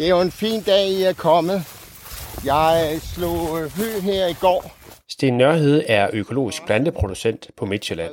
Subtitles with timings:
[0.00, 1.62] Det er jo en fin dag, I er kommet.
[2.44, 4.72] Jeg slog hø her i går.
[5.08, 8.12] Sten Nørhede er økologisk planteproducent på Midtjylland.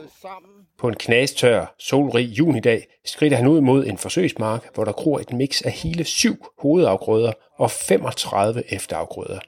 [0.78, 5.34] På en knastør, solrig junidag skridter han ud mod en forsøgsmark, hvor der gror et
[5.34, 9.40] mix af hele syv hovedafgrøder og 35 efterafgrøder.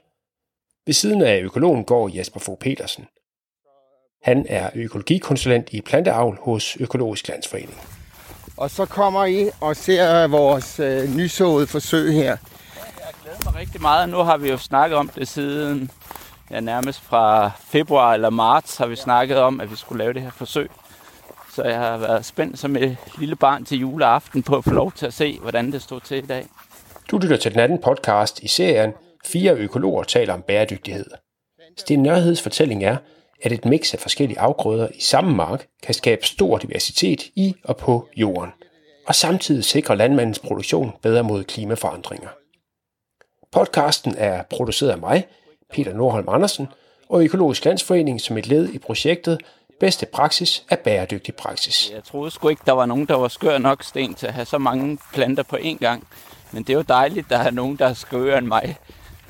[0.86, 3.06] Ved siden af økologen går Jesper Fogh Petersen.
[4.22, 7.99] Han er økologikonsulent i planteavl hos Økologisk Landsforening.
[8.60, 12.22] Og så kommer I og ser vores øh, nysåede forsøg her.
[12.24, 12.36] Jeg
[13.22, 14.08] glæder mig rigtig meget.
[14.08, 15.90] Nu har vi jo snakket om det siden,
[16.50, 20.22] ja, nærmest fra februar eller marts har vi snakket om, at vi skulle lave det
[20.22, 20.70] her forsøg.
[21.54, 24.92] Så jeg har været spændt som et lille barn til juleaften på at få lov
[24.92, 26.46] til at se, hvordan det stod til i dag.
[27.10, 28.92] Du lytter til den anden podcast i serien
[29.26, 31.06] Fire økologer taler om bæredygtighed.
[31.76, 32.96] Sten Nørheds fortælling er,
[33.42, 37.76] at et mix af forskellige afgrøder i samme mark kan skabe stor diversitet i og
[37.76, 38.50] på jorden,
[39.06, 42.28] og samtidig sikre landmandens produktion bedre mod klimaforandringer.
[43.52, 45.26] Podcasten er produceret af mig,
[45.72, 46.68] Peter Nordholm Andersen,
[47.08, 49.38] og Økologisk Landsforening som et led i projektet
[49.80, 51.90] Bedste praksis er bæredygtig praksis.
[51.94, 54.44] Jeg troede sgu ikke, der var nogen, der var skør nok sten til at have
[54.44, 56.06] så mange planter på én gang.
[56.52, 58.76] Men det er jo dejligt, der er nogen, der er skøre end mig.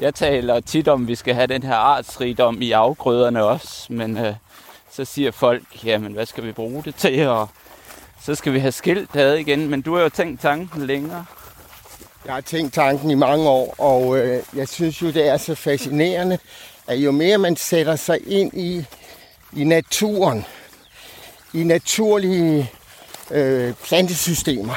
[0.00, 4.18] Jeg taler tit om, at vi skal have den her artsrigdom i afgrøderne også, men
[4.18, 4.34] øh,
[4.90, 7.48] så siger folk, jamen hvad skal vi bruge det til, og
[8.22, 11.24] så skal vi have skilt ad igen, men du har jo tænkt tanken længere.
[12.24, 15.54] Jeg har tænkt tanken i mange år, og øh, jeg synes jo, det er så
[15.54, 16.38] fascinerende,
[16.86, 18.84] at jo mere man sætter sig ind i,
[19.56, 20.44] i naturen,
[21.54, 22.70] i naturlige
[23.30, 24.74] øh, plantesystemer,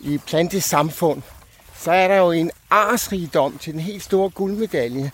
[0.00, 1.22] i plantesamfund,
[1.82, 5.10] så er der jo en arsrigdom til den helt store guldmedalje.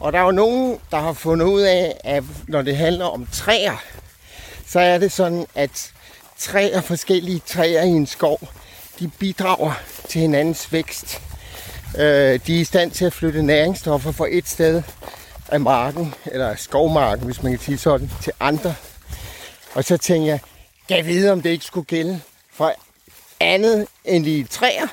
[0.00, 3.26] Og der er jo nogen, der har fundet ud af, at når det handler om
[3.32, 3.82] træer,
[4.66, 5.92] så er det sådan, at
[6.38, 8.40] træer, forskellige træer i en skov,
[8.98, 9.72] de bidrager
[10.08, 11.20] til hinandens vækst.
[11.98, 14.82] Øh, de er i stand til at flytte næringsstoffer fra et sted
[15.48, 18.74] af marken, eller skovmarken, hvis man kan sige sådan, til andre.
[19.74, 20.40] Og så tænker jeg,
[20.88, 22.20] kan jeg vide, om det ikke skulle gælde
[22.52, 22.72] for
[23.40, 24.86] andet end de træer?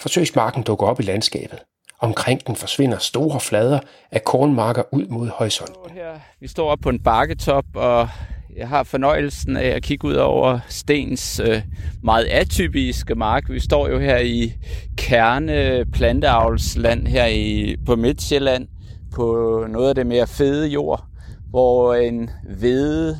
[0.00, 1.58] Forsøgsmarken dukker op i landskabet.
[2.00, 5.92] Omkring den forsvinder store flader af kornmarker ud mod horisonten.
[5.92, 6.10] Her,
[6.40, 8.08] vi står op på en bakketop, og
[8.56, 11.62] jeg har fornøjelsen af at kigge ud over Stens øh,
[12.02, 13.50] meget atypiske mark.
[13.50, 14.52] Vi står jo her i
[14.96, 18.68] kerne planteavlsland her i, på Midtjylland,
[19.14, 21.04] på noget af det mere fede jord,
[21.50, 23.18] hvor en hvede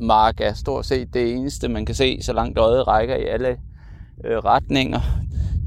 [0.00, 3.56] mark er stort set det eneste, man kan se, så langt øjet rækker i alle
[4.24, 5.00] øh, retninger.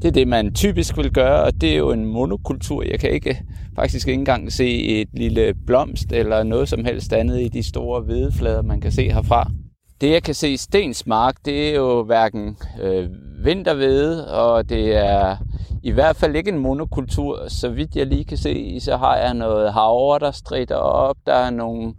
[0.02, 2.82] Det er det, man typisk vil gøre, og det er jo en monokultur.
[2.82, 3.42] Jeg kan ikke
[3.74, 8.00] faktisk ikke engang se et lille blomst eller noget som helst andet i de store
[8.00, 9.50] hvedeflader, man kan se herfra.
[10.00, 13.08] Det, jeg kan se i Stensmark, det er jo hverken øh,
[13.44, 15.36] vintervede, og det er
[15.82, 17.48] i hvert fald ikke en monokultur.
[17.48, 21.16] Så vidt jeg lige kan se, så har jeg noget havre, der strider op.
[21.26, 21.94] Der er nogle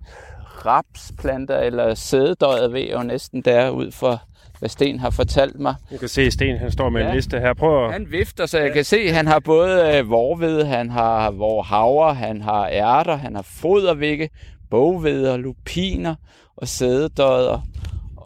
[0.65, 4.21] rapsplanter eller sædedøjet ved jo næsten der ud for
[4.59, 5.75] hvad Sten har fortalt mig.
[5.91, 7.09] Du kan se, at Sten han står med ja.
[7.09, 7.53] en liste her.
[7.53, 7.93] Prøv at...
[7.93, 12.13] Han vifter, så jeg kan se, at han har både øh, vorved, han har vorhavre,
[12.13, 14.29] han har ærter, han har fodervikke,
[14.69, 16.15] bogveder, lupiner
[16.55, 17.61] og sædedøder.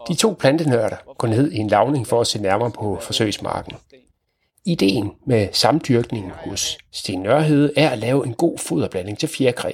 [0.07, 3.75] De to plantenørder går ned i en lavning for at se nærmere på forsøgsmarken.
[4.65, 9.71] Ideen med samdyrkningen hos Sten Nørhede er at lave en god foderblanding til fjerkræ.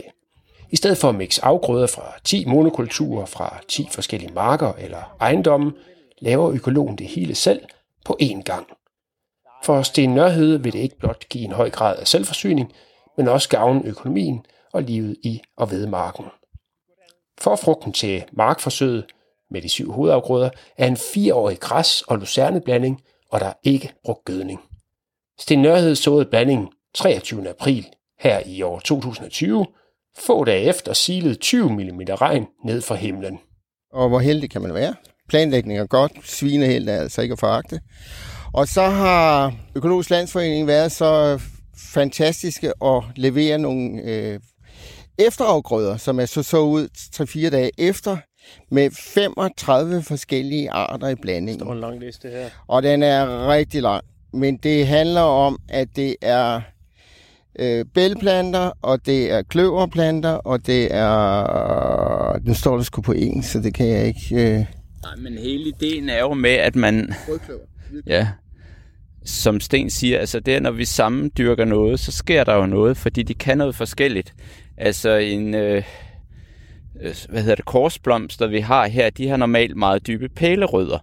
[0.71, 5.71] I stedet for at mixe afgrøder fra 10 monokulturer fra 10 forskellige marker eller ejendomme,
[6.19, 7.61] laver økologen det hele selv
[8.05, 8.67] på én gang.
[9.63, 12.73] For Sten Nørhede vil det ikke blot give en høj grad af selvforsyning,
[13.17, 16.25] men også gavne økonomien og livet i og ved marken.
[17.37, 19.05] Forfrugten til markforsøget
[19.49, 23.01] med de syv hovedafgrøder er en fireårig græs- og lucerneblanding,
[23.31, 24.59] og der er ikke brugt gødning.
[25.39, 27.49] Sten Nørhed såede blandingen 23.
[27.49, 27.87] april
[28.19, 29.65] her i år 2020,
[30.17, 33.39] få dage efter silede 20 mm regn ned fra himlen.
[33.93, 34.95] Og hvor heldig kan man være?
[35.29, 37.79] Planlægning er godt, svineheld er altså ikke at foragte.
[38.53, 41.39] Og så har Økologisk Landsforening været så
[41.77, 44.39] fantastiske at levere nogle øh,
[45.17, 46.87] efterafgrøder, som er så så ud
[47.47, 48.17] 3-4 dage efter,
[48.71, 51.59] med 35 forskellige arter i blandingen.
[51.59, 52.49] Det er en lang liste her.
[52.67, 54.03] Og den er rigtig lang.
[54.33, 56.61] Men det handler om, at det er
[57.59, 62.39] øh, bælplanter, og det er kløverplanter, og det er...
[62.45, 64.57] Den står der sgu på engelsk, så det kan jeg ikke...
[64.59, 64.65] Øh...
[65.03, 67.13] Nej, men hele ideen er jo med, at man...
[68.07, 68.27] Ja,
[69.25, 72.97] som Sten siger, altså det er, når vi sammendyrker noget, så sker der jo noget,
[72.97, 74.33] fordi de kan noget forskelligt.
[74.77, 75.83] Altså en, øh,
[77.01, 80.99] øh, hvad hedder det, korsblomster, vi har her, de har normalt meget dybe pælerødder.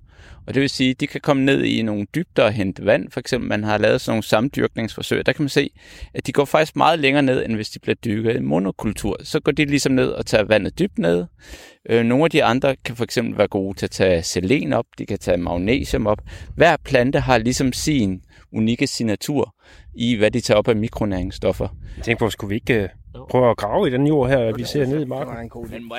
[0.47, 3.11] Og det vil sige, at de kan komme ned i nogle dybder og hente vand.
[3.11, 5.27] For eksempel, man har lavet sådan nogle samdyrkningsforsøg.
[5.27, 5.71] Der kan man se,
[6.15, 9.17] at de går faktisk meget længere ned, end hvis de bliver dyrket i monokultur.
[9.23, 11.25] Så går de ligesom ned og tager vandet dybt ned.
[11.89, 14.87] Øh, nogle af de andre kan for eksempel være gode til at tage selen op.
[14.99, 16.19] De kan tage magnesium op.
[16.57, 18.23] Hver plante har ligesom sin
[18.53, 19.55] unikke signatur
[19.95, 21.69] i, hvad de tager op af mikronæringsstoffer.
[21.97, 22.89] Jeg tænker på, skulle vi ikke
[23.19, 25.49] uh, prøve at grave i den jord her, vi ser ned i marken?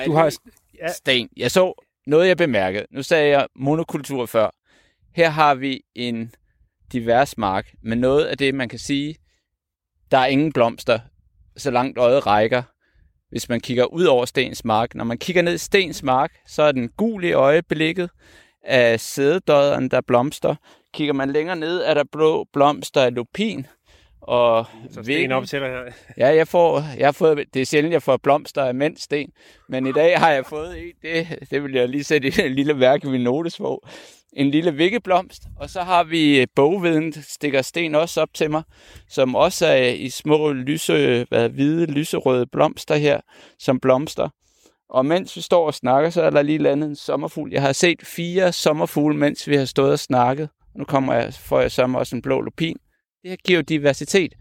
[0.06, 0.34] Du har...
[0.82, 0.92] Ja.
[0.92, 1.28] Sten.
[1.36, 2.86] Jeg så noget, jeg bemærkede.
[2.90, 4.50] Nu sagde jeg monokultur før.
[5.16, 6.34] Her har vi en
[6.92, 9.16] divers mark, men noget af det, man kan sige,
[10.10, 10.98] der er ingen blomster,
[11.56, 12.62] så langt øjet rækker,
[13.30, 14.94] hvis man kigger ud over Stens Mark.
[14.94, 18.10] Når man kigger ned i Stens Mark, så er den gul i øjeblikket
[18.62, 20.54] af sædedødderen, der blomster.
[20.94, 23.66] Kigger man længere ned, er der blå blomster af lupin.
[24.20, 25.82] Og så sten op til dig her.
[26.18, 29.28] ja, jeg, får, jeg har fået, det er sjældent, jeg får blomster af mændsten,
[29.68, 32.52] men i dag har jeg fået en, det, det vil jeg lige sætte i en
[32.54, 33.82] lille værk i min notesbog.
[34.32, 38.62] En lille vikkeblomst, og så har vi bogveden, stikker sten også op til mig,
[39.08, 43.20] som også er i små lyse, hvad, hvide, lyserøde blomster her,
[43.58, 44.28] som blomster.
[44.88, 47.52] Og mens vi står og snakker, så er der lige landet en sommerfugl.
[47.52, 50.48] Jeg har set fire sommerfugle, mens vi har stået og snakket.
[50.74, 52.76] Nu kommer jeg, får jeg sammen også en blå lupin.
[53.26, 54.32] Det her giver diversitet.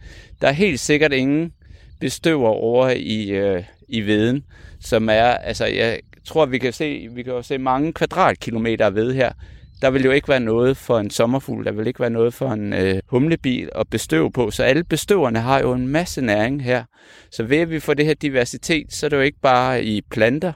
[0.42, 1.54] Der er helt sikkert ingen
[2.00, 4.46] bestøver over i, øh, i veden,
[4.80, 9.14] som er, altså jeg tror, vi kan se, vi kan jo se mange kvadratkilometer ved
[9.14, 9.32] her.
[9.82, 12.50] Der vil jo ikke være noget for en sommerfugl, der vil ikke være noget for
[12.50, 14.52] en øh, humlebil at bestøve på.
[14.52, 16.84] Så alle bestøverne har jo en masse næring her.
[17.32, 20.02] Så ved at vi får det her diversitet, så er det jo ikke bare i
[20.02, 20.54] planter,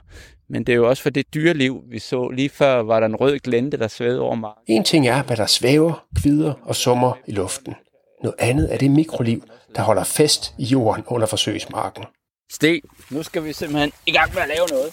[0.48, 3.16] men det er jo også for det dyreliv, vi så lige før, var der en
[3.16, 4.62] rød glente, der svævede over marken.
[4.66, 7.74] En ting er, hvad der svæver, kvider og summer i luften.
[8.22, 9.44] Noget andet er det mikroliv,
[9.76, 12.04] der holder fest i jorden under forsøgsmarken.
[12.52, 14.92] Sten, nu skal vi simpelthen i gang med at lave noget.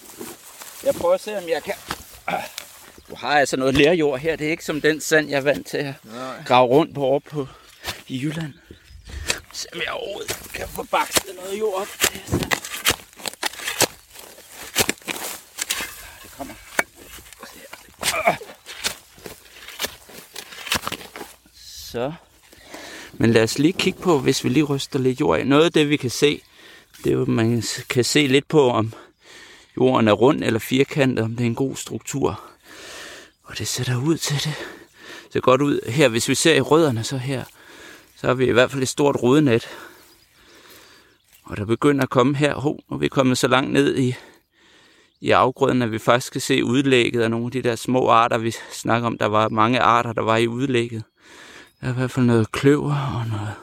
[0.84, 1.74] Jeg prøver at se, om jeg kan...
[3.10, 4.36] Du har altså noget lærjord her.
[4.36, 5.94] Det er ikke som den sand, jeg er vant til at
[6.46, 7.48] grave rundt på over på
[8.08, 8.54] i Jylland.
[9.54, 11.88] Se om jeg overhovedet kan få bakstet noget jord op.
[16.24, 16.54] Det kommer.
[21.92, 22.14] Så
[23.18, 25.48] men lad os lige kigge på, hvis vi lige ryster lidt jord af.
[25.48, 26.42] Noget af det, vi kan se,
[27.04, 28.94] det er jo, at man kan se lidt på, om
[29.78, 32.42] jorden er rund eller firkantet, om det er en god struktur.
[33.44, 34.56] Og det ser ud til det.
[35.24, 36.08] Det ser godt ud her.
[36.10, 37.44] Hvis vi ser i rødderne så her,
[38.16, 39.68] så har vi i hvert fald et stort rodnet.
[41.44, 42.56] Og der begynder at komme her.
[42.56, 44.16] Ho, nu er vi kommet så langt ned i,
[45.22, 48.38] i afgrøden, at vi faktisk kan se udlægget af nogle af de der små arter,
[48.38, 49.18] vi snakker om.
[49.18, 51.04] Der var mange arter, der var i udlægget.
[51.82, 53.54] Der er i hvert fald noget kløver og noget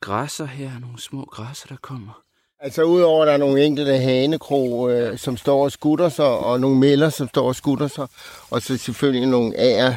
[0.00, 2.20] græsser her, nogle små græsser, der kommer.
[2.60, 6.60] Altså udover at der er nogle enkelte hanekro, øh, som står og skutter sig, og
[6.60, 8.06] nogle melder, som står og skutter sig,
[8.50, 9.96] og så selvfølgelig nogle ære,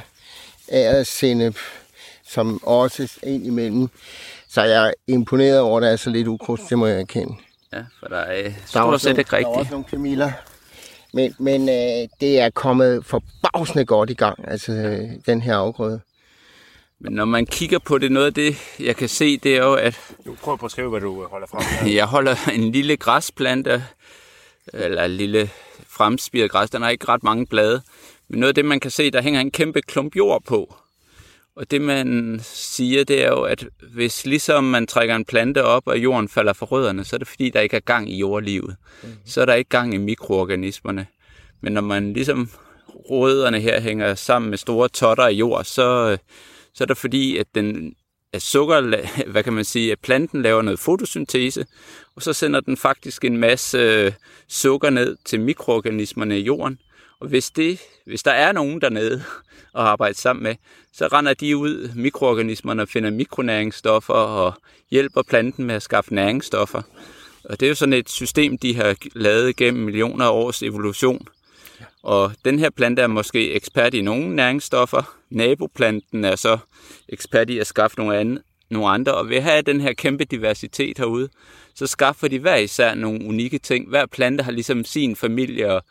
[0.71, 1.53] æresinde,
[2.27, 3.89] som også ind imellem.
[4.50, 7.35] Så jeg er imponeret over, at der er så lidt ukrudt, det må jeg erkende.
[7.73, 9.47] Ja, for der er stort set ikke rigtigt.
[9.47, 10.31] Der er også nogle kamiller.
[11.13, 16.00] Men, men øh, det er kommet forbavsende godt i gang, altså øh, den her afgrøde.
[16.99, 19.73] Men når man kigger på det, noget af det, jeg kan se, det er jo,
[19.73, 19.99] at...
[20.25, 21.94] Du prøver på at skrive, hvad du holder frem.
[21.94, 23.83] jeg holder en lille græsplante,
[24.73, 25.49] eller en lille
[25.88, 26.69] fremspiret græs.
[26.69, 27.81] Den har ikke ret mange blade.
[28.27, 30.75] Men noget af det, man kan se, der hænger en kæmpe klump jord på.
[31.55, 35.88] Og det, man siger, det er jo, at hvis ligesom man trækker en plante op,
[35.88, 38.75] og jorden falder fra rødderne, så er det fordi, der ikke er gang i jordlivet.
[39.03, 39.17] Mm-hmm.
[39.25, 41.07] Så er der ikke gang i mikroorganismerne.
[41.62, 42.50] Men når man ligesom
[42.88, 46.17] rødderne her hænger sammen med store totter af jord, så,
[46.77, 47.96] så er det fordi, at den
[48.34, 48.81] at sukker,
[49.31, 51.65] hvad kan man sige, at planten laver noget fotosyntese,
[52.15, 54.12] og så sender den faktisk en masse øh,
[54.48, 56.79] sukker ned til mikroorganismerne i jorden.
[57.19, 59.24] Og hvis, det, hvis der er nogen dernede
[59.75, 60.55] at arbejde sammen med,
[60.93, 64.53] så render de ud, mikroorganismerne, og finder mikronæringsstoffer og
[64.91, 66.81] hjælper planten med at skaffe næringsstoffer.
[67.43, 71.27] Og det er jo sådan et system, de har lavet gennem millioner af års evolution.
[72.04, 75.18] Og den her plante er måske ekspert i nogle næringsstoffer.
[75.30, 76.58] Naboplanten er så
[77.10, 79.13] ekspert i at skaffe nogle, andre, nogle andre.
[79.13, 81.30] Og ved at have den her kæmpe diversitet herude,
[81.75, 83.89] så skaffer de hver især nogle unikke ting.
[83.89, 85.84] Hver plante har ligesom sin familie og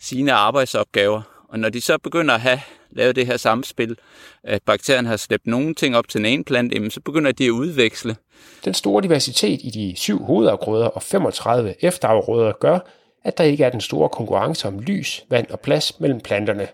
[0.00, 1.22] sine arbejdsopgaver.
[1.48, 3.96] Og når de så begynder at have lavet det her samspil,
[4.42, 7.50] at bakterien har slæbt nogle ting op til en ene plante, så begynder de at
[7.50, 8.16] udveksle.
[8.64, 12.78] Den store diversitet i de syv hovedafgrøder og 35 efterafgrøder gør,
[13.24, 16.68] at der ikke er den store konkurrence om lys, vand og plads mellem planterne.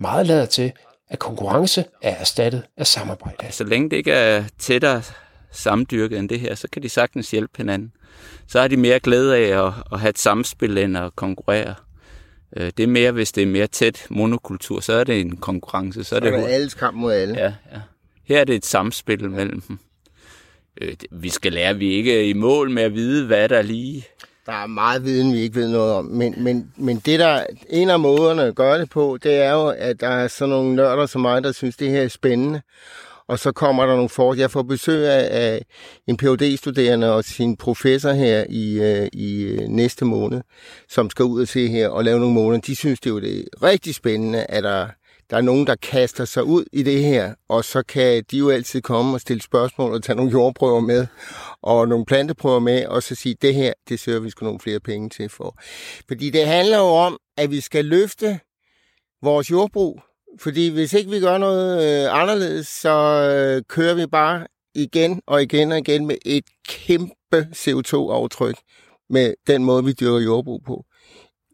[0.00, 0.72] Meget lader til,
[1.08, 3.52] at konkurrence er erstattet af samarbejde.
[3.52, 5.02] Så længe det ikke er tættere
[5.50, 7.92] samdyrket end det her, så kan de sagtens hjælpe hinanden.
[8.46, 11.74] Så har de mere glæde af at, at have et samspil end at konkurrere.
[12.56, 16.04] Øh, det er mere, hvis det er mere tæt monokultur, så er det en konkurrence.
[16.04, 17.34] Så, så er det, det alles kamp mod alle.
[17.34, 17.80] Ja, ja.
[18.24, 19.78] Her er det et samspil mellem dem.
[20.80, 23.62] Øh, vi skal lære, at vi ikke er i mål med at vide, hvad der
[23.62, 24.06] lige
[24.48, 26.04] der er meget viden, vi ikke ved noget om.
[26.04, 29.68] Men, men, men det der, en af måderne at gøre det på, det er jo,
[29.68, 32.60] at der er sådan nogle nørder som mig, der synes, det her er spændende.
[33.28, 34.40] Og så kommer der nogle forskere.
[34.40, 35.64] Jeg får besøg af, af
[36.06, 40.40] en phd studerende og sin professor her i, øh, i øh, næste måned,
[40.88, 42.60] som skal ud og se her og lave nogle måneder.
[42.60, 44.86] De synes, det er jo det rigtig spændende, at der
[45.30, 48.50] der er nogen, der kaster sig ud i det her, og så kan de jo
[48.50, 51.06] altid komme og stille spørgsmål og tage nogle jordprøver med,
[51.62, 54.80] og nogle planteprøver med, og så sige, det her, det søger vi sgu nogle flere
[54.80, 55.58] penge til for.
[56.08, 58.40] Fordi det handler jo om, at vi skal løfte
[59.22, 60.00] vores jordbrug,
[60.40, 65.42] fordi hvis ikke vi gør noget øh, anderledes, så øh, kører vi bare igen og
[65.42, 68.56] igen og igen med et kæmpe CO2-aftryk
[69.10, 70.84] med den måde, vi dyrker jordbrug på.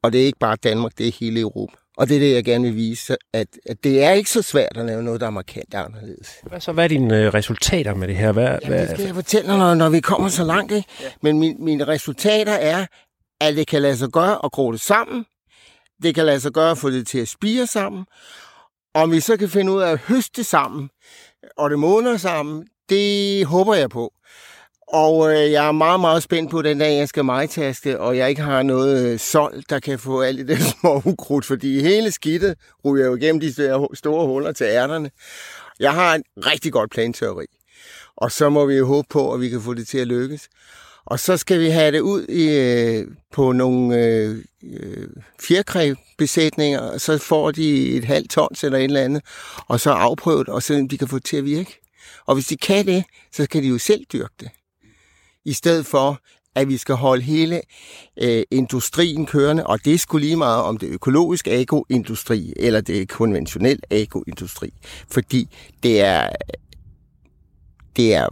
[0.02, 1.83] Og det er ikke bare Danmark, det er hele Europa.
[1.96, 4.76] Og det er det, jeg gerne vil vise, at, at det er ikke så svært
[4.76, 6.30] at lave noget, der er markant anderledes.
[6.42, 8.32] Hvad så, hvad er dine øh, resultater med det her?
[8.32, 10.72] Hvad, Jamen, det skal jeg fortælle dig, når, når vi kommer så langt.
[10.72, 10.88] Ikke?
[11.00, 11.06] Ja.
[11.22, 12.86] Men min, mine resultater er,
[13.40, 15.24] at det kan lade sig gøre at gro det sammen.
[16.02, 18.04] Det kan lade sig gøre at få det til at spire sammen.
[18.94, 20.90] Om vi så kan finde ud af at høste sammen,
[21.56, 24.12] og det måneder sammen, det håber jeg på.
[24.88, 28.28] Og øh, jeg er meget, meget spændt på den dag, jeg skal majtaske, og jeg
[28.28, 32.54] ikke har noget øh, solgt, der kan få alt det små ukrudt, fordi hele skidtet
[32.84, 35.10] ryger jo igennem de store huller til ærterne.
[35.80, 37.46] Jeg har en rigtig godt planteori,
[38.16, 40.48] og så må vi jo håbe på, at vi kan få det til at lykkes.
[41.06, 45.08] Og så skal vi have det ud i, øh, på nogle øh, øh
[45.40, 49.22] fjerkræbesætninger, og så får de et halvt tons eller et eller andet,
[49.68, 51.80] og så afprøvet, og så de kan få det til at virke.
[52.26, 54.48] Og hvis de kan det, så kan de jo selv dyrke det
[55.44, 56.20] i stedet for,
[56.54, 57.60] at vi skal holde hele
[58.22, 63.80] øh, industrien kørende, og det skulle lige meget om det økologiske agroindustri eller det konventionelle
[63.90, 64.70] agroindustri,
[65.10, 65.48] fordi
[65.82, 66.28] det er,
[67.96, 68.28] det er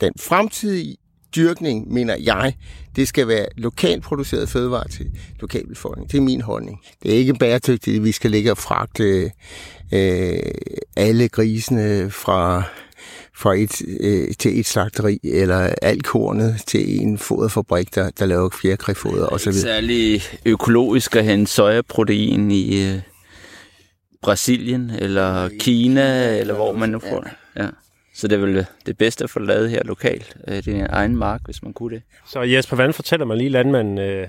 [0.00, 0.96] den fremtidige
[1.36, 2.54] dyrkning, mener jeg,
[2.96, 6.10] det skal være lokalt produceret fødevarer til lokalbefolkningen.
[6.10, 6.80] Det er min holdning.
[7.02, 9.30] Det er ikke bæredygtigt, at vi skal ligge og fragte
[9.92, 10.38] øh,
[10.96, 12.62] alle grisene fra
[13.36, 18.50] fra et, øh, til et slagteri, eller alt kornet til en foderfabrik, der, der laver
[18.62, 19.52] fjerkræfoder osv.
[19.52, 23.00] Det er særlig økologisk at hente sojaprotein i øh,
[24.22, 27.30] Brasilien, eller Kina, eller hvor man nu får det.
[27.56, 27.68] Ja.
[28.14, 31.16] Så det er vel det bedste at få lavet her lokalt, øh, det er egen
[31.16, 32.02] mark, hvis man kunne det.
[32.26, 34.28] Så Jesper, hvordan fortæller man lige landmanden, øh,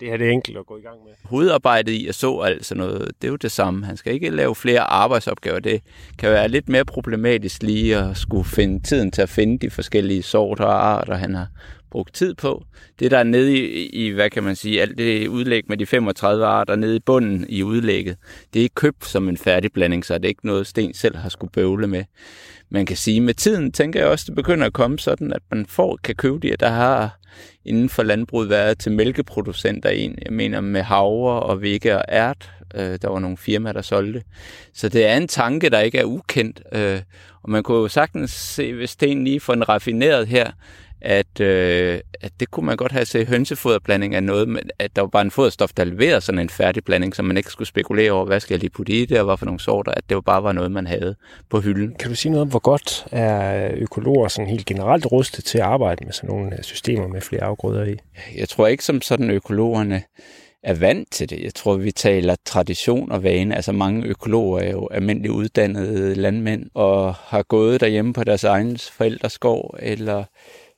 [0.00, 1.12] det her det er enkelt at gå i gang med.
[1.24, 3.86] Hovedarbejdet i at så altså noget, det er jo det samme.
[3.86, 5.58] Han skal ikke lave flere arbejdsopgaver.
[5.58, 5.82] Det
[6.18, 10.22] kan være lidt mere problematisk lige at skulle finde tiden til at finde de forskellige
[10.22, 11.48] sorter og arter, han har
[11.90, 12.64] brugt tid på.
[12.98, 15.86] Det der er nede i, i, hvad kan man sige, alt det udlæg med de
[15.86, 18.16] 35 arter nede i bunden i udlægget,
[18.54, 21.28] det er købt som en færdig blanding, så det er ikke noget, Sten selv har
[21.28, 22.04] skulle bøvle med.
[22.70, 25.66] Man kan sige, med tiden tænker jeg også, det begynder at komme sådan, at man
[25.66, 27.20] får, kan købe de, der har
[27.64, 32.50] inden for landbruget været til mælkeproducenter en, jeg mener med havre og vægge og ært.
[32.74, 34.22] Øh, der var nogle firmaer, der solgte.
[34.74, 36.62] Så det er en tanke, der ikke er ukendt.
[36.72, 37.00] Øh,
[37.42, 40.50] og man kunne jo sagtens se, hvis Sten lige får en raffineret her,
[41.02, 45.02] at, øh, at det kunne man godt have set hønsefoderblanding af noget, men at der
[45.02, 48.12] var bare en foderstof, der leverede sådan en færdig blanding, så man ikke skulle spekulere
[48.12, 50.14] over, hvad skal jeg lige putte i det, og hvad for nogle sorter, at det
[50.14, 51.14] var bare var noget, man havde
[51.50, 51.94] på hylden.
[51.98, 55.64] Kan du sige noget om, hvor godt er økologer sådan helt generelt rustet til at
[55.64, 57.96] arbejde med sådan nogle øh, systemer med flere afgrøder i?
[58.36, 60.02] Jeg tror ikke som sådan økologerne
[60.62, 61.42] er vant til det.
[61.42, 63.56] Jeg tror, vi taler tradition og vane.
[63.56, 68.78] Altså mange økologer er jo almindeligt uddannede landmænd og har gået derhjemme på deres egen
[68.78, 70.24] forældreskov eller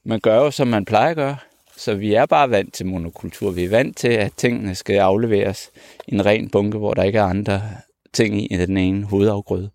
[0.05, 1.37] man gør jo, som man plejer at gøre.
[1.77, 3.51] Så vi er bare vant til monokultur.
[3.51, 5.71] Vi er vant til, at tingene skal afleveres
[6.09, 7.63] i en ren bunke, hvor der ikke er andre
[8.13, 9.71] ting i den ene hovedafgrøde.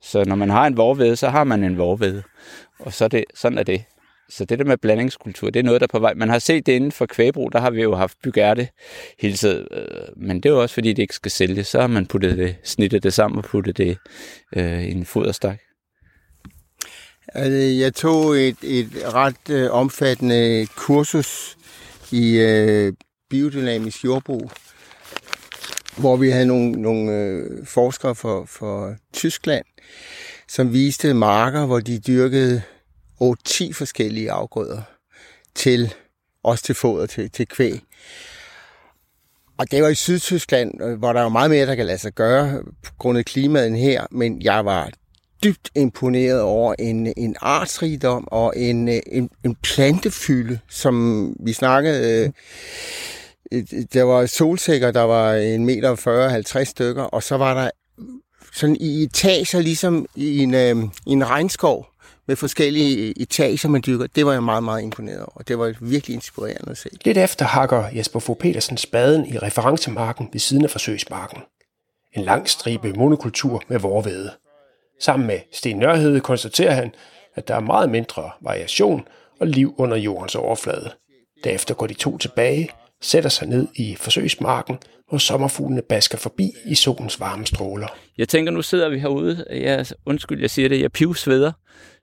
[0.00, 2.22] Så når man har en vorvede, så har man en vorvede.
[2.78, 3.84] Og så er det, sådan er det.
[4.28, 6.14] Så det der med blandingskultur, det er noget, der er på vej.
[6.14, 8.68] Man har set det inden for kvægbrug, der har vi jo haft bygærte
[9.18, 9.66] hele tiden.
[9.70, 9.86] Øh,
[10.16, 11.66] men det er jo også, fordi det ikke skal sælges.
[11.66, 13.98] Så har man puttet det, snittet det sammen og puttet det
[14.56, 15.58] øh, i en foderstak.
[17.34, 21.58] Altså, jeg tog et, et ret øh, omfattende kursus
[22.10, 22.92] i øh,
[23.30, 24.50] biodynamisk jordbrug,
[25.96, 29.64] hvor vi havde nogle, nogle øh, forskere for, for Tyskland,
[30.48, 32.62] som viste marker, hvor de dyrkede
[33.22, 34.82] 8-10 forskellige afgrøder
[35.54, 35.94] til
[36.44, 37.80] også til foder til, til kvæg.
[39.58, 42.12] Og det var i Sydtyskland, øh, hvor der var meget mere, der kan lade sig
[42.12, 44.90] gøre på grund af klimaet her, men jeg var
[45.42, 52.24] dybt imponeret over en, en artsrigdom og en, øh, en, en plantefylde, som vi snakkede...
[52.24, 52.30] Øh,
[53.52, 57.70] øh, der var solsikker, der var en meter 40-50 stykker, og så var der
[58.52, 61.86] sådan i etager, ligesom i en, øh, i en regnskov,
[62.26, 64.06] med forskellige etager, man dykker.
[64.06, 65.42] Det var jeg meget, meget imponeret over.
[65.48, 66.88] Det var virkelig inspirerende at se.
[67.04, 71.38] Lidt efter hakker Jesper Fogh Petersen spaden i referencemarken ved siden af forsøgsmarken.
[72.12, 74.30] En lang stribe monokultur med vorvede.
[75.02, 76.94] Sammen med Sten Nørhede konstaterer han,
[77.34, 79.08] at der er meget mindre variation
[79.40, 80.90] og liv under jordens overflade.
[81.44, 82.68] Derefter går de to tilbage,
[83.00, 84.78] sætter sig ned i forsøgsmarken,
[85.08, 87.86] hvor sommerfuglene basker forbi i solens varme stråler.
[88.18, 89.44] Jeg tænker, nu sidder vi herude.
[89.50, 90.80] Jeg, undskyld, jeg siger det.
[90.80, 91.52] Jeg pivsveder.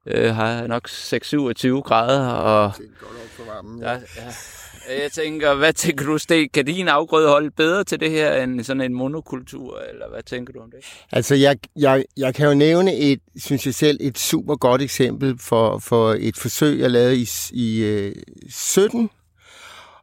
[0.08, 2.27] Øh, har nok 6-27 grader.
[2.29, 3.82] Og, det er godt nok for varmen.
[3.82, 3.91] Ja.
[3.91, 4.32] Ja, ja.
[4.89, 6.50] Øh, jeg tænker, hvad tænker du, Sten?
[6.50, 10.53] Kan din afgrøde holde bedre til det her end sådan en monokultur, eller hvad tænker
[10.53, 10.79] du om det?
[11.12, 15.38] Altså, jeg, jeg, jeg kan jo nævne et, synes jeg selv, et super godt eksempel
[15.39, 18.15] for, for et forsøg, jeg lavede i, i øh,
[18.50, 19.10] 17.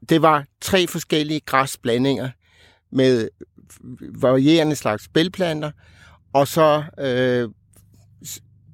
[0.09, 2.31] Det var tre forskellige græsblandinger
[2.93, 3.29] med
[4.01, 5.71] varierende slags bælplanter,
[6.33, 7.49] og så øh,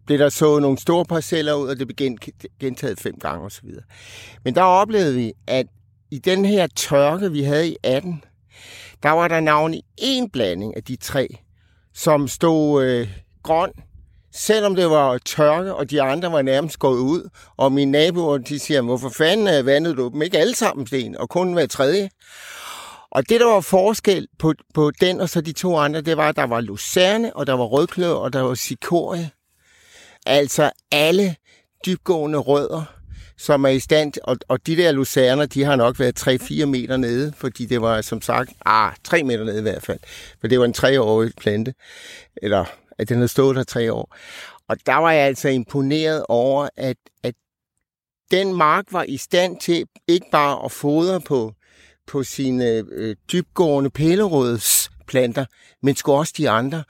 [0.06, 2.18] blev der så nogle store parceller ud, og det blev
[2.60, 3.68] gentaget fem gange osv.
[4.44, 5.66] Men der oplevede vi, at
[6.12, 8.24] i den her tørke, vi havde i 18,
[9.02, 11.28] der var der navnlig en blanding af de tre,
[11.94, 13.08] som stod øh,
[13.42, 13.72] grøn,
[14.34, 17.28] selvom det var tørke, og de andre var nærmest gået ud.
[17.56, 21.16] Og mine naboer, de siger, hvorfor fanden øh, vandede du dem ikke alle sammen, Sten,
[21.18, 22.10] og kun hver tredje?
[23.10, 26.28] Og det, der var forskel på, på den og så de to andre, det var,
[26.28, 29.30] at der var lucerne, og der var rødkløv, og der var sikorie.
[30.26, 31.36] Altså alle
[31.86, 33.01] dybgående rødder,
[33.42, 36.96] som er i stand, og, og de der lucerner, de har nok været 3-4 meter
[36.96, 39.98] nede, fordi det var som sagt, ah, 3 meter nede i hvert fald,
[40.40, 41.74] for det var en treårig plante,
[42.36, 42.64] eller
[42.98, 44.16] at den havde stået der tre år.
[44.68, 47.34] Og der var jeg altså imponeret over, at, at
[48.30, 51.52] den mark var i stand til ikke bare at fodre på,
[52.06, 55.44] på sine øh, dybgående pælerødsplanter,
[55.82, 56.84] men skulle også de andre.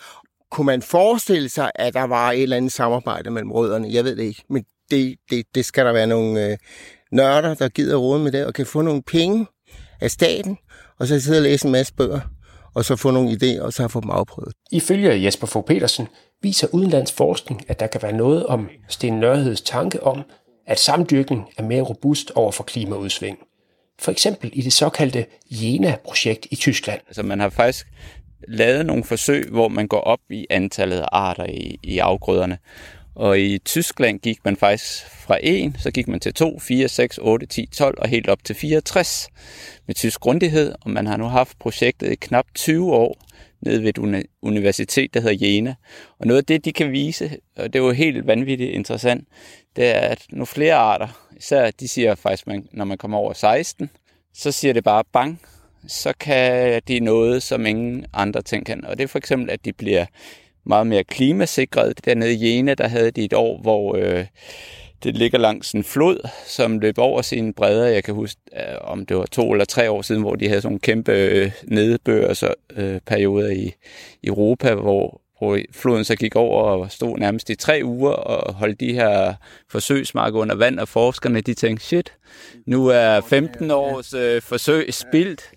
[0.51, 3.89] Kunne man forestille sig, at der var et eller andet samarbejde mellem rødderne?
[3.93, 6.59] Jeg ved det ikke, men det, det, det skal der være nogle øh,
[7.13, 9.47] nørder, der gider råde med det, og kan få nogle penge
[10.01, 10.59] af staten,
[10.99, 12.21] og så sidde og læse en masse bøger,
[12.75, 14.53] og så få nogle idéer, og så få dem afprøvet.
[14.73, 16.09] Ifølge Jesper Fogh Petersen
[16.43, 20.23] viser udenlands forskning, at der kan være noget om Sten Nørheds tanke om,
[20.67, 23.39] at samdyrkning er mere robust over for klimaudsving.
[23.99, 27.01] For eksempel i det såkaldte Jena-projekt i Tyskland.
[27.07, 27.87] Altså man har faktisk
[28.49, 32.59] lavet nogle forsøg, hvor man går op i antallet af arter i, i afgrøderne.
[33.15, 37.19] Og i Tyskland gik man faktisk fra 1, så gik man til 2, 4, 6,
[37.19, 39.29] 8, 10, 12 og helt op til 64
[39.87, 40.75] med tysk grundighed.
[40.81, 43.19] Og man har nu haft projektet i knap 20 år
[43.61, 45.75] nede ved et universitet, der hedder Jena.
[46.19, 49.29] Og noget af det, de kan vise, og det er jo helt vanvittigt interessant,
[49.77, 53.33] det er, at nu flere arter, især de siger faktisk, man, når man kommer over
[53.33, 53.91] 16,
[54.35, 55.41] så siger det bare bang,
[55.87, 58.85] så kan de noget, som ingen andre ting kan.
[58.85, 60.07] Og det er for eksempel, at de bliver
[60.67, 62.05] meget mere klimasikret.
[62.05, 64.27] Dernede i Jena, der havde de et år, hvor øh,
[65.03, 67.87] det ligger langs en flod, som løb over sine bredder.
[67.87, 70.61] Jeg kan huske, øh, om det var to eller tre år siden, hvor de havde
[70.61, 73.73] sådan nogle kæmpe øh, nedbørsperioder øh, i
[74.25, 78.81] Europa, hvor, hvor floden så gik over og stod nærmest i tre uger og holdt
[78.81, 79.35] de her
[79.71, 82.13] forsøgsmarker under vand, og forskerne de tænkte, shit,
[82.67, 85.51] nu er 15 års øh, forsøg spildt.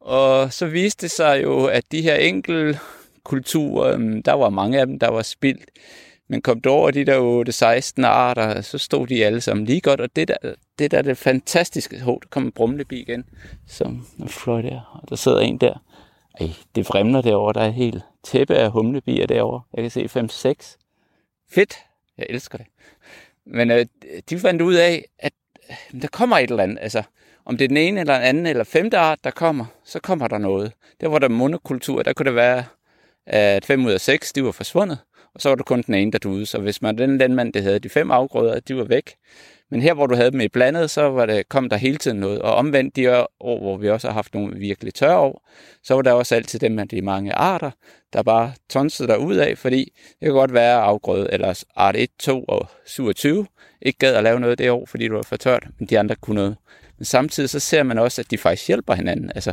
[0.00, 2.78] Og så viste det sig jo, at de her enkelte
[3.24, 5.70] kultur, øhm, der var mange af dem, der var spildt.
[6.28, 7.44] Men kom du over de der
[8.00, 10.36] 8-16 arter, så stod de alle sammen lige godt, og det der,
[10.78, 12.00] det der er det fantastiske.
[12.00, 13.24] Hov, der kom en brumlebi igen,
[13.66, 15.82] som fløj der, og der sidder en der.
[16.40, 19.60] Ej, det fremler derovre, der er et helt tæppe af humlebier derovre.
[19.74, 20.76] Jeg kan se 5-6.
[21.50, 21.76] Fedt,
[22.18, 22.66] jeg elsker det.
[23.46, 23.86] Men øh,
[24.30, 25.32] de fandt ud af, at
[25.70, 26.78] øh, der kommer et eller andet.
[26.80, 27.02] Altså,
[27.44, 30.28] om det er den ene eller den anden eller femte art, der kommer, så kommer
[30.28, 30.72] der noget.
[31.00, 32.64] Der hvor der er monokultur, der kunne det være
[33.26, 34.98] at fem ud af seks, de var forsvundet,
[35.34, 36.46] og så var det kun den ene, der duede.
[36.46, 39.14] Så hvis man den landmand, der havde de fem afgrøder, de var væk.
[39.70, 42.20] Men her, hvor du havde dem i blandet, så var det, kom der hele tiden
[42.20, 42.42] noget.
[42.42, 45.48] Og omvendt de år, hvor vi også har haft nogle virkelig tørre år,
[45.82, 47.70] så var der også altid dem med de mange arter,
[48.12, 52.08] der bare tonsede der ud af, fordi det kan godt være afgrøde, eller art 1,
[52.18, 53.46] 2 og 27
[53.82, 56.14] ikke gad at lave noget det år, fordi du var for tørt, men de andre
[56.14, 56.56] kunne noget.
[56.98, 59.32] Men samtidig så ser man også, at de faktisk hjælper hinanden.
[59.34, 59.52] Altså,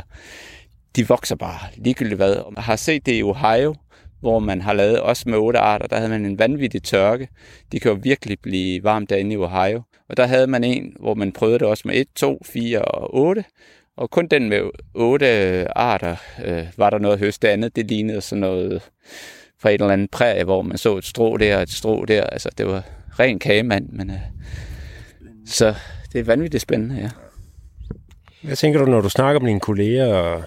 [0.96, 2.34] de vokser bare ligegyldigt hvad.
[2.34, 3.74] Og jeg har set det i Ohio,
[4.20, 7.28] hvor man har lavet også med otte arter, der havde man en vanvittig tørke.
[7.72, 9.82] De kan jo virkelig blive varmt derinde i Ohio.
[10.08, 13.14] Og der havde man en, hvor man prøvede det også med 1, 2, 4 og
[13.14, 13.44] 8.
[13.96, 14.60] Og kun den med
[14.94, 17.42] otte arter øh, var der noget høst.
[17.42, 18.82] Det andet, det lignede sådan noget
[19.60, 22.22] fra et eller andet præg, hvor man så et strå der og et strå der.
[22.22, 22.82] Altså, det var
[23.18, 24.10] ren kagemand, men...
[24.10, 24.16] Øh,
[25.46, 25.74] så
[26.12, 27.10] det er vanvittigt spændende, ja.
[28.42, 30.42] Hvad tænker du, når du snakker med dine kolleger og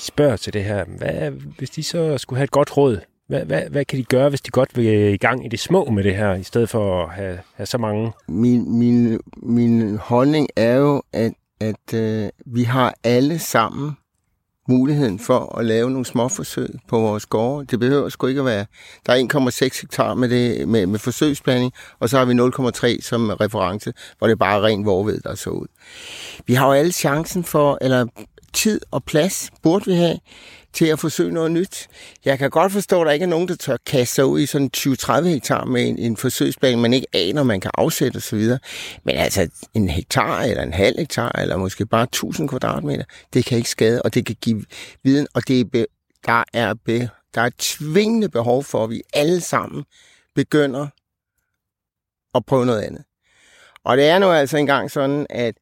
[0.00, 0.84] spørger til det her?
[0.84, 4.28] Hvad, hvis de så skulle have et godt råd, hvad, hvad, hvad kan de gøre,
[4.28, 6.68] hvis de godt vil øh, i gang i det små med det her, i stedet
[6.68, 8.12] for at have, have så mange?
[8.28, 13.96] Min, min, min holdning er jo, at, at øh, vi har alle sammen
[14.68, 17.66] muligheden for at lave nogle små forsøg på vores gårde.
[17.66, 18.66] Det behøver sgu ikke at være...
[19.06, 23.30] Der er 1,6 hektar med, det, med, med forsøgsplanning, og så har vi 0,3 som
[23.30, 25.66] reference, hvor det er bare ren vorved, der så ud.
[26.46, 28.06] Vi har jo alle chancen for, eller
[28.52, 30.18] tid og plads burde vi have,
[30.72, 31.88] til at forsøge noget nyt.
[32.24, 34.46] Jeg kan godt forstå, at der ikke er nogen, der tør kaste sig ud i
[34.46, 38.38] sådan 20-30 hektar med en, en forsøgsplan, man ikke aner, man kan afsætte osv.
[39.04, 43.58] Men altså en hektar eller en halv hektar, eller måske bare 1000 kvadratmeter, det kan
[43.58, 44.64] ikke skade, og det kan give
[45.04, 45.86] viden, og det er be,
[46.26, 49.84] der, er be, der er et tvingende behov for, at vi alle sammen
[50.34, 50.86] begynder
[52.34, 53.04] at prøve noget andet.
[53.84, 55.54] Og det er nu altså engang sådan, at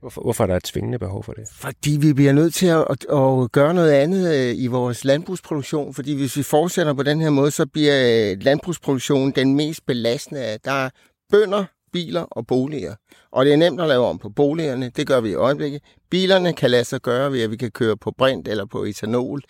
[0.00, 1.48] Hvorfor, hvorfor er der et tvingende behov for det?
[1.52, 5.94] Fordi vi bliver nødt til at, at, at gøre noget andet øh, i vores landbrugsproduktion.
[5.94, 10.58] Fordi hvis vi fortsætter på den her måde, så bliver øh, landbrugsproduktionen den mest belastende.
[10.64, 10.90] Der er
[11.30, 12.94] bønder, biler og boliger.
[13.32, 14.90] Og det er nemt at lave om på boligerne.
[14.96, 15.82] Det gør vi i øjeblikket.
[16.10, 19.42] Bilerne kan lade sig gøre ved, at vi kan køre på brint eller på etanol.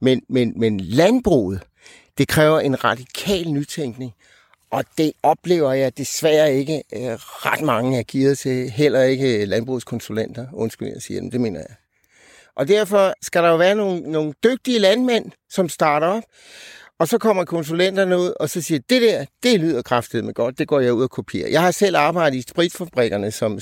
[0.00, 1.60] Men, men, men landbruget,
[2.18, 4.12] det kræver en radikal nytænkning.
[4.70, 8.70] Og det oplever jeg desværre ikke øh, ret mange er givet til.
[8.70, 10.46] Heller ikke landbrugskonsulenter.
[10.52, 11.30] Undskyld, jeg siger dem.
[11.30, 11.76] Det mener jeg.
[12.56, 16.22] Og derfor skal der jo være nogle, nogle dygtige landmænd, som starter op.
[16.98, 20.58] Og så kommer konsulenterne ud, og så siger, det der, det lyder kraftigt med godt,
[20.58, 21.48] det går jeg ud og kopierer.
[21.48, 23.58] Jeg har selv arbejdet i spritfabrikkerne som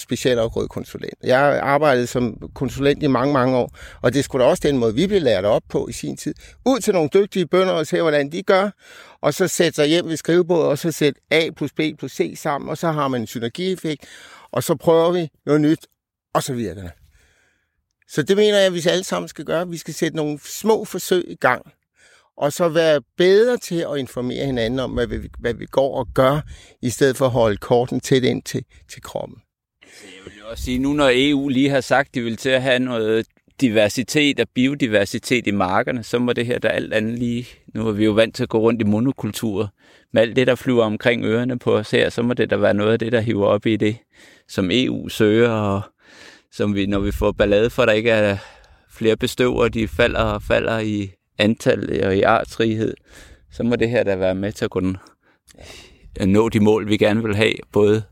[0.68, 1.14] konsulent.
[1.24, 4.78] Jeg har arbejdet som konsulent i mange, mange år, og det skulle da også den
[4.78, 6.34] måde, vi blev lært op på i sin tid.
[6.66, 8.70] Ud til nogle dygtige bønder og se, hvordan de gør,
[9.20, 12.34] og så sætte sig hjem ved skrivebordet, og så sætte A plus B plus C
[12.36, 14.04] sammen, og så har man en synergieffekt,
[14.52, 15.86] og så prøver vi noget nyt,
[16.34, 16.90] og så virker det.
[18.08, 19.68] Så det mener jeg, at vi alle sammen skal gøre.
[19.68, 21.72] Vi skal sætte nogle små forsøg i gang,
[22.36, 26.06] og så være bedre til at informere hinanden om, hvad vi, hvad vi går og
[26.14, 26.40] gør,
[26.82, 29.38] i stedet for at holde korten tæt ind til, til kroppen.
[29.82, 32.50] Altså, jeg vil også sige, nu når EU lige har sagt, at de vil til
[32.50, 33.26] at have noget
[33.60, 37.92] diversitet og biodiversitet i markerne, så må det her der alt andet lige, nu er
[37.92, 39.70] vi jo vant til at gå rundt i monokultur,
[40.12, 42.74] med alt det, der flyver omkring ørerne på os her, så må det da være
[42.74, 43.96] noget af det, der hiver op i det,
[44.48, 45.82] som EU søger, og
[46.52, 48.36] som vi, når vi får ballade for, at der ikke er
[48.90, 52.94] flere bestøver, de falder og falder i antal og i artsrighed,
[53.50, 54.96] så må det her da være med til at kunne
[56.20, 58.02] nå de mål, vi gerne vil have, både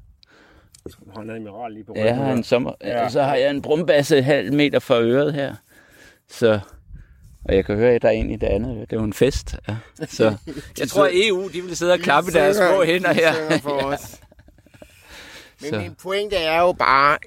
[1.15, 2.07] har en admiral lige på ryggen.
[2.07, 3.09] Jeg har en sommer, ja.
[3.09, 5.55] så har jeg en brumbasse halv meter for øret her.
[6.31, 6.61] Så,
[7.45, 8.91] og jeg kan høre, at der er en i det andet.
[8.91, 9.57] Det er jo en fest.
[9.69, 9.77] Ja.
[10.09, 10.35] Så
[10.81, 13.59] jeg tror, at EU de vil sidde og klappe de deres små hænder her.
[13.63, 14.21] For os.
[15.61, 15.79] Men så.
[15.79, 17.19] min pointe er jo bare,